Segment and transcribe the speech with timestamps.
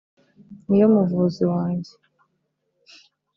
[0.67, 1.93] niyo muvuzi wanjye